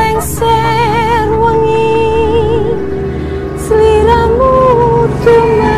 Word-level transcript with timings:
lengser 0.00 1.28
wengi 1.42 1.86
sliramu 3.64 4.52
tumake 5.22 5.69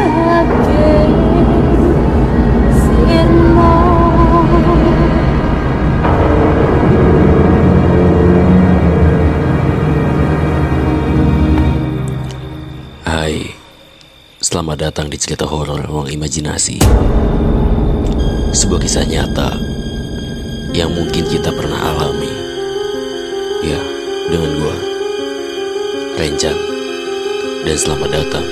selamat 14.52 14.92
datang 14.92 15.08
di 15.08 15.16
cerita 15.16 15.48
horor 15.48 15.80
ruang 15.88 16.12
imajinasi. 16.12 16.76
Sebuah 18.52 18.84
kisah 18.84 19.08
nyata 19.08 19.56
yang 20.76 20.92
mungkin 20.92 21.24
kita 21.24 21.48
pernah 21.56 21.80
alami. 21.80 22.28
Ya, 23.64 23.80
dengan 24.28 24.52
gua, 24.60 24.76
Renjan. 26.20 26.52
Dan 27.64 27.76
selamat 27.80 28.12
datang 28.12 28.44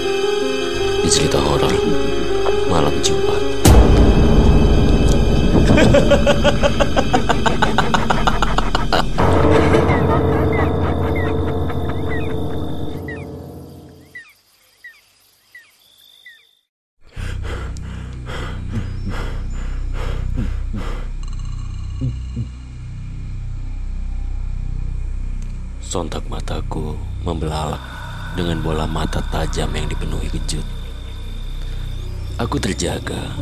di 1.05 1.09
cerita 1.13 1.37
horor 1.37 1.77
malam 2.73 2.97
Jumat. 3.05 3.45
Sontak 25.91 26.23
mataku 26.31 26.95
membelalak 27.27 27.83
dengan 28.39 28.63
bola 28.63 28.87
mata 28.87 29.19
tajam 29.27 29.75
yang 29.75 29.91
dipenuhi 29.91 30.31
kejut. 30.31 30.63
Aku 32.39 32.63
terjaga. 32.63 33.35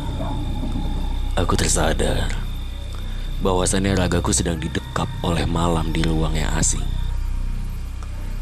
Aku 1.37 1.53
tersadar 1.53 2.41
bahwasannya 3.45 3.93
ragaku 3.93 4.33
sedang 4.33 4.57
didekap 4.57 5.05
oleh 5.21 5.45
malam 5.45 5.93
di 5.93 6.01
ruang 6.01 6.33
yang 6.33 6.49
asing. 6.57 6.81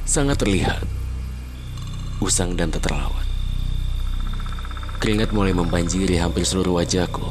Sangat 0.07 0.39
terlihat 0.39 0.87
usang 2.23 2.55
dan 2.55 2.71
tak 2.71 2.87
terawat. 2.87 3.27
Keringat 5.03 5.35
mulai 5.35 5.51
membanjiri 5.51 6.15
hampir 6.15 6.47
seluruh 6.47 6.79
wajahku. 6.79 7.27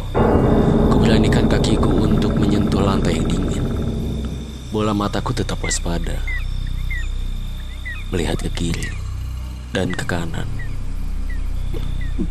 Kuberanikan 0.93 1.49
kakiku 1.49 2.05
untuk 2.05 2.37
menyentuh 2.37 2.85
lantai 2.85 3.17
yang 3.17 3.25
dingin. 3.25 3.65
Bola 4.69 4.93
mataku 4.93 5.33
tetap 5.33 5.57
waspada 5.65 6.36
melihat 8.11 8.39
ke 8.39 8.51
kiri 8.55 8.89
dan 9.75 9.91
ke 9.91 10.05
kanan. 10.07 10.47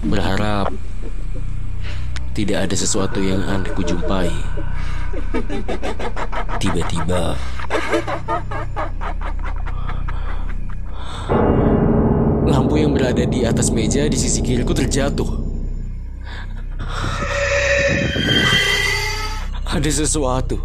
Berharap 0.06 0.72
tidak 2.36 2.68
ada 2.68 2.76
sesuatu 2.76 3.24
yang 3.24 3.44
aneh 3.48 3.72
kujumpai. 3.76 4.32
Tiba-tiba 6.60 7.40
lampu 12.46 12.76
yang 12.80 12.92
berada 12.92 13.24
di 13.24 13.48
atas 13.48 13.72
meja 13.72 14.08
di 14.08 14.18
sisi 14.20 14.44
kiriku 14.44 14.76
terjatuh. 14.76 15.44
Ada 19.76 19.92
sesuatu 19.92 20.56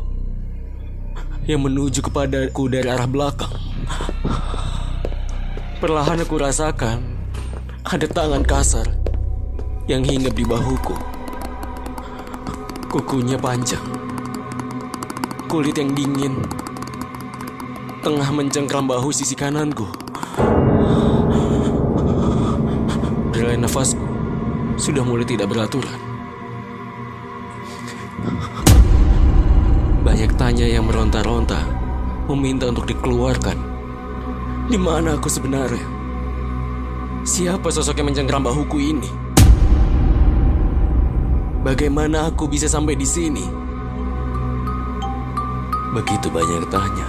yang 1.47 1.67
menuju 1.67 1.99
kepadaku 2.03 2.71
dari 2.71 2.87
arah 2.87 3.11
belakang. 3.11 3.70
Perlahan 5.81 6.21
aku 6.21 6.37
rasakan 6.37 7.01
ada 7.89 8.05
tangan 8.05 8.45
kasar 8.45 8.85
yang 9.89 10.05
hinggap 10.05 10.37
di 10.37 10.45
bahuku. 10.45 10.93
Kukunya 12.93 13.41
panjang, 13.41 13.81
kulit 15.49 15.81
yang 15.81 15.97
dingin, 15.97 16.37
tengah 18.05 18.29
mencengkram 18.29 18.85
bahu 18.85 19.09
sisi 19.09 19.33
kananku. 19.33 19.89
Relai 23.33 23.57
nafasku 23.57 24.05
sudah 24.77 25.01
mulai 25.01 25.25
tidak 25.25 25.49
beraturan. 25.49 25.97
Banyak 30.05 30.37
tanya 30.37 30.69
yang 30.69 30.85
meronta-ronta, 30.85 31.65
meminta 32.29 32.69
untuk 32.69 32.85
dikeluarkan. 32.85 33.70
Di 34.71 34.79
mana 34.79 35.19
aku 35.19 35.27
sebenarnya? 35.27 35.83
Siapa 37.27 37.75
sosok 37.75 37.99
yang 37.99 38.15
mencengkram 38.15 38.47
bahuku 38.47 38.79
ini? 38.79 39.11
Bagaimana 41.67 42.31
aku 42.31 42.47
bisa 42.47 42.71
sampai 42.71 42.95
di 42.95 43.03
sini? 43.03 43.43
Begitu 45.91 46.31
banyak 46.31 46.71
tanya 46.71 47.07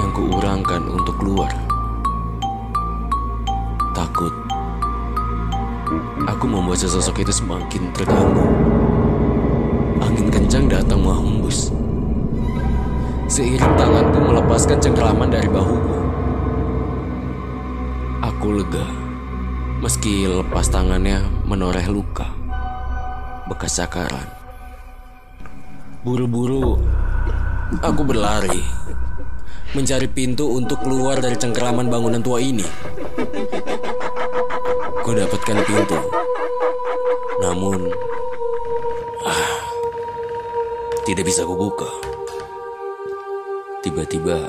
yang 0.00 0.08
kuurangkan 0.16 0.88
untuk 0.88 1.20
keluar. 1.20 1.52
Takut. 3.92 4.32
Aku 6.32 6.48
membuat 6.48 6.80
sosok 6.80 7.20
itu 7.20 7.44
semakin 7.44 7.92
terganggu. 7.92 8.48
Angin 10.00 10.32
kencang 10.32 10.64
datang 10.64 11.04
menghembus. 11.04 11.83
Seiring 13.34 13.74
tanganku 13.74 14.30
melepaskan 14.30 14.78
cengkraman 14.78 15.26
dari 15.26 15.50
bahuku. 15.50 15.96
Aku 18.22 18.62
lega, 18.62 18.86
meski 19.82 20.30
lepas 20.30 20.70
tangannya 20.70 21.18
menoreh 21.42 21.82
luka, 21.90 22.30
bekas 23.50 23.74
cakaran. 23.74 24.30
Buru-buru, 26.06 26.78
aku 27.82 28.06
berlari, 28.06 28.62
mencari 29.74 30.06
pintu 30.06 30.54
untuk 30.54 30.86
keluar 30.86 31.18
dari 31.18 31.34
cengkraman 31.34 31.90
bangunan 31.90 32.22
tua 32.22 32.38
ini. 32.38 32.62
Ku 35.02 35.10
dapatkan 35.10 35.58
pintu, 35.66 35.98
namun 37.42 37.90
ah, 39.26 39.58
tidak 41.02 41.26
bisa 41.26 41.42
kubuka. 41.42 42.13
Tiba-tiba 43.84 44.40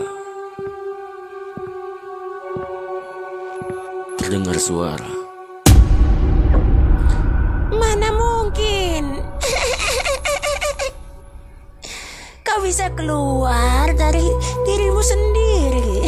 terdengar 4.16 4.56
suara. 4.56 5.12
Mana 7.68 8.16
mungkin? 8.16 9.20
Kau 12.48 12.64
bisa 12.64 12.88
keluar 12.96 13.92
dari 13.92 14.24
dirimu 14.64 15.04
sendiri. 15.04 16.08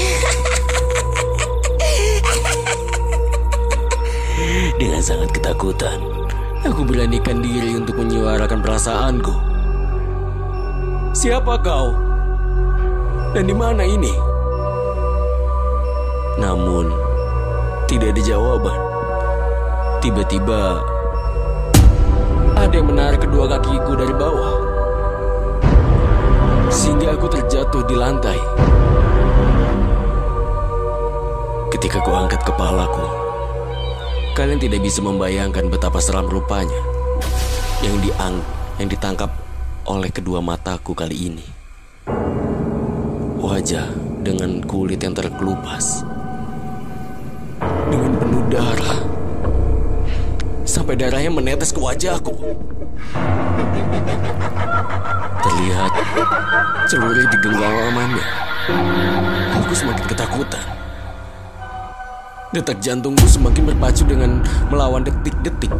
Dengan 4.79 5.03
sangat 5.03 5.35
ketakutan, 5.35 5.99
aku 6.63 6.87
beranikan 6.87 7.43
diri 7.43 7.75
untuk 7.75 7.99
menyuarakan 7.99 8.63
perasaanku. 8.63 9.35
Siapa 11.11 11.59
kau? 11.59 12.06
Dan 13.35 13.43
di 13.43 13.55
mana 13.55 13.83
ini? 13.83 14.13
Namun, 16.37 16.93
tidak 17.89 18.13
ada 18.13 18.21
jawaban. 18.23 18.79
Tiba-tiba, 19.99 20.79
ada 22.57 22.73
yang 22.73 22.87
menarik 22.87 23.23
kedua 23.25 23.49
kakiku 23.51 23.97
dari 23.97 24.13
bawah. 24.15 24.55
Sehingga 26.71 27.15
aku 27.15 27.27
terjatuh 27.31 27.83
di 27.87 27.95
lantai. 27.95 28.39
Ketika 31.73 31.99
ku 32.03 32.11
angkat 32.15 32.41
kepalaku, 32.47 33.05
kalian 34.37 34.61
tidak 34.61 34.81
bisa 34.81 35.03
membayangkan 35.03 35.67
betapa 35.67 35.99
seram 35.99 36.29
rupanya 36.29 36.79
yang 37.85 37.97
diang 38.01 38.35
yang 38.77 38.89
ditangkap 38.89 39.29
oleh 39.85 40.09
kedua 40.09 40.41
mataku 40.41 40.93
kali 40.93 41.29
ini. 41.29 41.66
Wajah 43.47 43.87
dengan 44.27 44.59
kulit 44.59 44.99
yang 44.99 45.15
terkelupas. 45.15 46.03
Dengan 47.87 48.11
penuh 48.19 48.43
darah. 48.51 48.99
Sampai 50.67 50.99
darahnya 50.99 51.31
menetes 51.31 51.71
ke 51.71 51.79
wajahku. 51.79 52.35
Terlihat 55.39 55.91
celurit 56.91 57.23
di 57.31 57.37
genggamannya. 57.39 58.27
Aku 59.63 59.71
semakin 59.71 60.05
ketakutan. 60.11 60.65
Detak 62.51 62.83
jantungku 62.83 63.23
semakin 63.31 63.63
berpacu 63.71 64.03
dengan 64.03 64.43
melawan 64.67 65.07
detik-detik. 65.07 65.71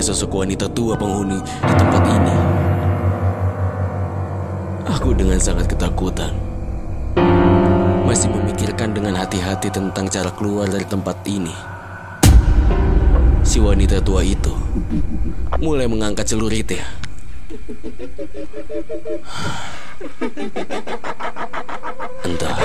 Ia 0.00 0.08
sosok 0.08 0.32
wanita 0.32 0.64
tua 0.72 0.96
penghuni 0.96 1.36
di 1.44 1.74
tempat 1.76 2.02
ini. 2.08 2.36
Aku 4.96 5.12
dengan 5.12 5.36
sangat 5.36 5.68
ketakutan. 5.68 6.32
Masih 8.08 8.32
memikirkan 8.32 8.96
dengan 8.96 9.20
hati-hati 9.20 9.68
tentang 9.68 10.08
cara 10.08 10.32
keluar 10.32 10.72
dari 10.72 10.88
tempat 10.88 11.20
ini. 11.28 11.52
Si 13.44 13.60
wanita 13.60 14.00
tua 14.00 14.24
itu 14.24 14.56
mulai 15.60 15.84
mengangkat 15.84 16.32
celuritnya. 16.32 16.80
Entah, 22.24 22.56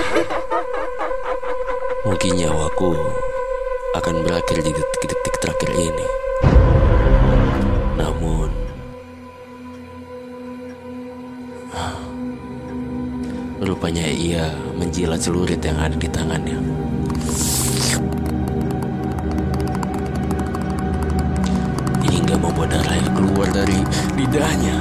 mungkin 2.08 2.32
nyawaku 2.40 2.96
akan 4.00 4.24
berakhir 4.24 4.64
di 4.64 4.72
detik-detik 4.72 5.36
terakhir 5.44 5.76
ini. 5.76 6.25
Rupanya 13.65 14.06
ia 14.06 14.53
menjilat 14.77 15.17
celurit 15.17 15.57
yang 15.65 15.81
ada 15.81 15.97
di 15.97 16.06
tangannya. 16.06 16.53
Hingga 22.06 22.38
membuat 22.38 22.77
darah 22.77 22.95
yang 22.95 23.13
keluar 23.17 23.50
dari 23.50 23.81
lidahnya. 24.13 24.77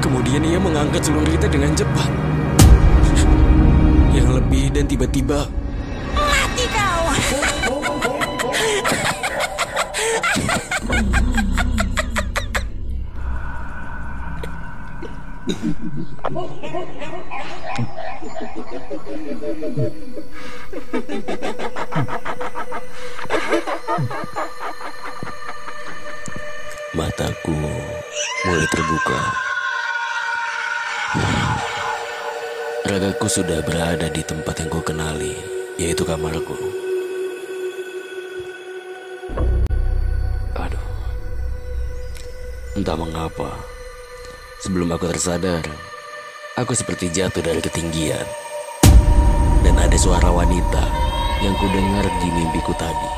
Kemudian 0.00 0.40
ia 0.40 0.56
mengangkat 0.56 1.04
celuritnya 1.04 1.48
dengan 1.52 1.76
cepat. 1.76 2.10
Yang 4.16 4.28
lebih 4.40 4.64
dan 4.72 4.88
tiba-tiba 4.88 5.44
Mati 6.16 6.64
kau. 6.72 7.12
mataku 27.00 27.54
mulai 28.46 28.66
terbuka. 28.66 29.20
Ragaku 32.82 33.26
sudah 33.30 33.62
berada 33.62 34.10
di 34.10 34.22
tempat 34.26 34.58
yang 34.58 34.70
ku 34.74 34.82
kenali, 34.82 35.38
yaitu 35.78 36.02
kamarku. 36.02 36.58
Aduh. 40.58 40.86
Entah 42.74 42.96
mengapa, 42.98 43.54
sebelum 44.58 44.90
aku 44.90 45.06
tersadar, 45.14 45.62
aku 46.58 46.74
seperti 46.74 47.14
jatuh 47.14 47.46
dari 47.46 47.62
ketinggian. 47.62 48.39
Ada 49.80 49.96
suara 49.96 50.28
wanita 50.28 50.84
yang 51.40 51.56
ku 51.56 51.64
dengar 51.72 52.04
di 52.20 52.28
mimpiku 52.28 52.76
tadi. 52.76 53.08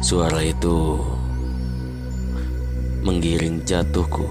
Suara 0.00 0.40
itu 0.40 0.96
menggiring 3.04 3.60
jatuhku. 3.68 4.24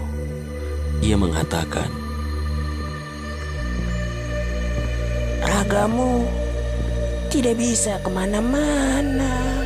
Ia 1.06 1.14
mengatakan, 1.14 1.94
Ragamu 5.46 6.26
tidak 7.30 7.62
bisa 7.62 8.02
ke 8.02 8.10
mana-mana. 8.10 9.62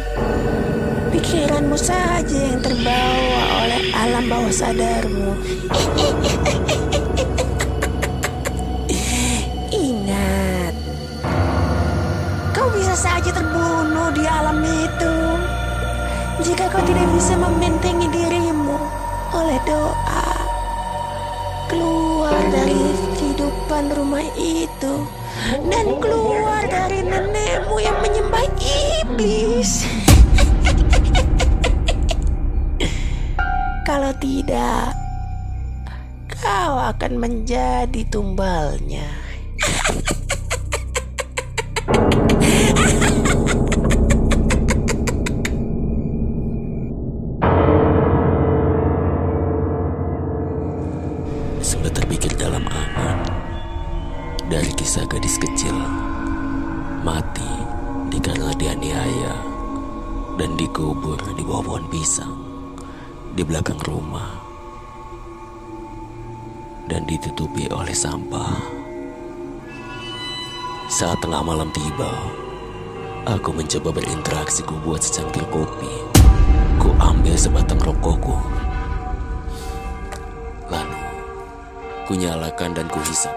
Pikiranmu 1.16 1.80
saja 1.80 2.40
yang 2.51 2.60
terbawa 2.60 3.42
oleh 3.63 3.81
alam 3.96 4.25
bawah 4.28 4.51
sadarmu. 4.51 5.31
saja 13.00 13.31
terbunuh 13.31 14.12
di 14.12 14.28
alam 14.28 14.60
itu. 14.60 15.16
Jika 16.44 16.68
kau 16.68 16.84
tidak 16.84 17.07
bisa 17.16 17.40
membentengi 17.40 18.12
dirimu 18.12 18.75
oleh 19.31 19.56
doa, 19.63 20.36
keluar 21.72 22.36
dari 22.51 22.92
kehidupan 23.16 23.96
rumah 23.96 24.28
itu 24.36 25.07
dan 25.72 25.96
keluar 26.04 26.68
dari 26.68 27.00
nenekmu 27.07 27.80
yang 27.80 27.96
menyembah 28.04 28.44
iblis. 29.07 29.80
Kalau 33.88 34.12
tidak, 34.19 34.92
kau 36.28 36.75
akan 36.75 37.16
menjadi 37.16 38.04
tumbalnya. 38.12 39.07
sempat 52.19 52.36
terpikir 52.36 52.36
dalam 52.36 52.66
angan 52.68 53.19
dari 54.51 54.71
kisah 54.75 55.07
gadis 55.07 55.39
kecil 55.39 55.75
mati 57.00 57.48
dikarenakan 58.12 58.60
dianiaya 58.60 59.36
dan 60.36 60.60
dikubur 60.60 61.16
di 61.16 61.44
bawah 61.48 61.63
pohon 61.63 61.86
pisang 61.88 62.36
di 63.36 63.44
belakang 63.48 63.80
rumah 63.88 64.36
dan 66.89 67.06
ditutupi 67.06 67.69
oleh 67.71 67.94
sampah. 67.94 68.57
Saat 70.89 71.22
tengah 71.22 71.45
malam 71.45 71.69
tiba, 71.69 72.10
aku 73.30 73.54
mencoba 73.54 73.94
berinteraksi 73.94 74.65
ku 74.65 74.74
buat 74.81 75.06
secangkir 75.06 75.45
kopi. 75.54 75.94
Ku 76.82 76.89
ambil 76.98 77.38
sebatang 77.38 77.77
rokokku. 77.77 78.34
Ku 82.10 82.18
nyalakan 82.18 82.74
dan 82.74 82.89
ku 82.89 82.98
hisap. 83.06 83.30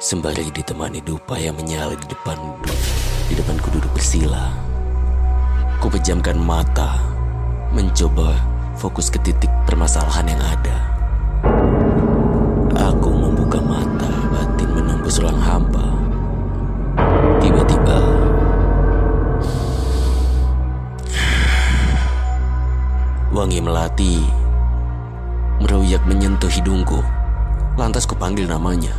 Sembari 0.00 0.48
ditemani 0.48 1.04
dupa 1.04 1.36
yang 1.36 1.60
menyala 1.60 1.92
di 1.92 2.08
depan 2.08 2.40
di 3.28 3.36
depanku 3.36 3.68
duduk 3.68 3.92
bersila. 3.92 4.48
Ku 5.76 5.92
pejamkan 5.92 6.40
mata, 6.40 7.04
mencoba 7.76 8.32
fokus 8.80 9.12
ke 9.12 9.20
titik 9.28 9.52
permasalahan 9.68 10.32
yang 10.32 10.40
ada. 10.40 10.76
Aku 12.80 13.12
membuka 13.12 13.60
mata, 13.60 14.08
batin 14.32 14.72
menembus 14.72 15.20
ruang 15.20 15.36
hampa. 15.36 15.69
Wangi 23.50 23.66
melati 23.66 24.22
meruyak 25.58 25.98
menyentuh 26.06 26.46
hidungku. 26.46 27.02
Lantas 27.74 28.06
ku 28.06 28.14
panggil 28.14 28.46
namanya. 28.46 28.94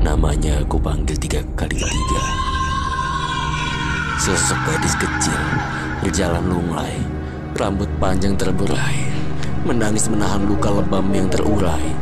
Namanya 0.00 0.64
aku 0.64 0.80
panggil 0.80 1.20
tiga 1.20 1.44
kali 1.52 1.76
tiga. 1.76 2.22
Sosok 4.24 4.56
gadis 4.72 4.96
kecil 4.96 5.36
berjalan 6.00 6.48
lunglai, 6.48 6.96
rambut 7.60 7.92
panjang 8.00 8.32
terburai, 8.40 9.01
menangis 9.62 10.10
menahan 10.10 10.42
luka 10.42 10.70
lebam 10.70 11.06
yang 11.14 11.30
terurai. 11.30 11.94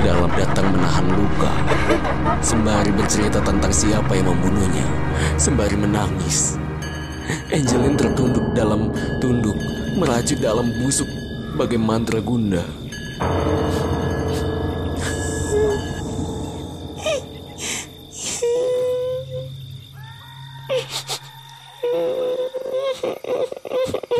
Dalam 0.00 0.32
datang 0.32 0.72
menahan 0.72 1.06
luka, 1.12 1.52
sembari 2.40 2.88
bercerita 2.96 3.38
tentang 3.44 3.72
siapa 3.72 4.16
yang 4.16 4.32
membunuhnya, 4.32 4.86
sembari 5.36 5.76
menangis. 5.76 6.56
Angelin 7.52 7.94
tertunduk 8.00 8.44
dalam 8.56 8.88
tunduk, 9.20 9.56
merajut 10.00 10.40
dalam 10.40 10.72
busuk 10.80 11.08
bagai 11.60 11.76
mantra 11.78 12.20
gunda. 12.24 12.64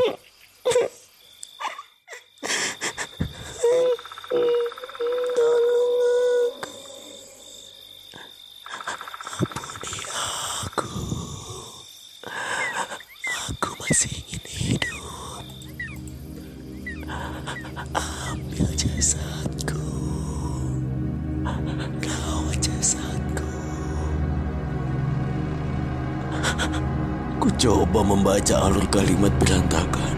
Ku 27.52 27.84
coba 27.84 28.00
membaca 28.00 28.64
alur 28.64 28.88
kalimat 28.88 29.28
berantakan, 29.36 30.16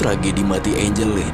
tragedi 0.00 0.40
mati 0.40 0.72
Angelin. 0.72 1.28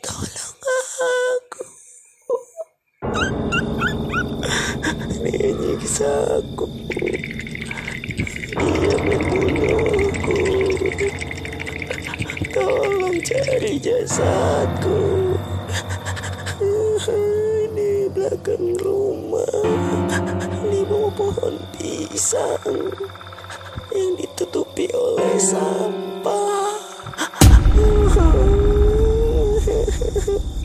Tolong 0.00 0.56
aku. 0.64 1.64
Menyiksaku. 5.20 6.64
Dia 8.56 8.96
membunuhku. 9.04 10.40
Tolong 12.56 13.20
cari 13.20 13.76
jasadku. 13.76 14.96
Belakang 18.40 18.72
rumah. 18.80 19.44
Bawah 20.88 21.12
pohon 21.12 21.60
pisang. 21.76 22.88
Yang 23.92 24.12
ditutupi 24.16 24.88
oleh 24.96 25.36
sampah. 25.36 26.72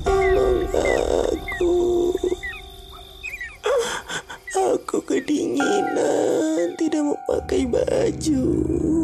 Tolong 0.08 0.63
aku. 0.72 1.75
Aku 4.55 4.98
kedinginan, 5.03 6.79
tidak 6.79 7.03
mau 7.03 7.20
pakai 7.27 7.67
baju. 7.67 8.94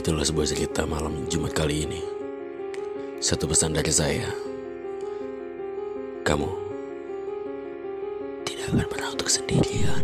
Itulah 0.00 0.24
sebuah 0.24 0.48
cerita 0.48 0.88
malam 0.88 1.28
Jumat 1.28 1.52
kali 1.52 1.84
ini. 1.84 2.00
Satu 3.20 3.44
pesan 3.44 3.76
dari 3.76 3.92
saya. 3.92 4.32
Kamu 6.24 6.48
tidak 8.48 8.64
akan 8.72 8.88
pernah 8.88 9.12
untuk 9.12 9.28
sendirian. 9.28 10.00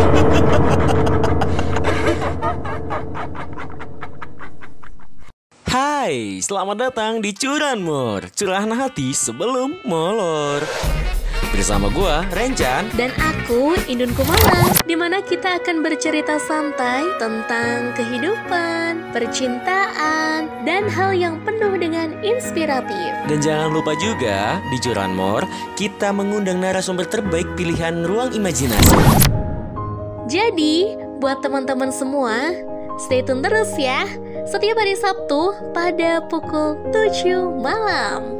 Hai, 6.08 6.40
selamat 6.40 6.88
datang 6.88 7.20
di 7.20 7.36
Curanmor, 7.36 8.32
curahan 8.32 8.72
hati 8.72 9.12
sebelum 9.12 9.76
molor. 9.84 10.64
Bersama 11.52 11.92
gua, 11.92 12.24
Rencan. 12.32 12.88
Dan 12.96 13.12
aku, 13.20 13.76
Indun 13.92 14.16
Kumala, 14.16 14.72
di 14.88 14.96
mana 14.96 15.20
kita 15.20 15.60
akan 15.60 15.84
bercerita 15.84 16.40
santai 16.40 17.04
tentang 17.20 17.92
kehidupan, 17.92 19.12
percintaan, 19.12 20.48
dan 20.64 20.88
hal 20.88 21.12
yang 21.12 21.44
penuh 21.44 21.76
dengan 21.76 22.16
inspiratif. 22.24 23.12
Dan 23.28 23.44
jangan 23.44 23.68
lupa 23.68 23.92
juga, 24.00 24.64
di 24.72 24.80
Curanmor, 24.80 25.44
kita 25.76 26.08
mengundang 26.08 26.56
narasumber 26.56 27.04
terbaik 27.04 27.52
pilihan 27.52 28.08
ruang 28.08 28.32
imajinasi. 28.32 28.96
Jadi, 30.24 30.88
buat 31.20 31.44
teman-teman 31.44 31.92
semua, 31.92 32.56
stay 32.96 33.20
tune 33.20 33.44
terus 33.44 33.76
ya. 33.76 34.08
Setiap 34.48 34.80
hari 34.80 34.96
Sabtu 34.96 35.52
pada 35.76 36.24
pukul 36.24 36.80
7 36.88 37.60
malam. 37.60 38.37